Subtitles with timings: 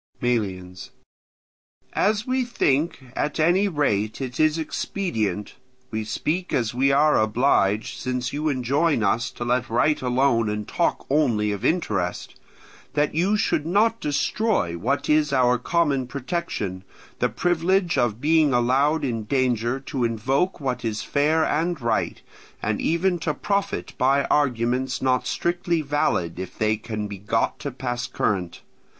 [0.19, 0.89] Melians.
[1.93, 8.33] As we think, at any rate, it is expedient—we speak as we are obliged, since
[8.33, 14.01] you enjoin us to let right alone and talk only of interest—that you should not
[14.01, 16.83] destroy what is our common protection,
[17.19, 22.23] the privilege of being allowed in danger to invoke what is fair and right,
[22.59, 27.69] and even to profit by arguments not strictly valid if they can be got to
[27.69, 28.61] pass current.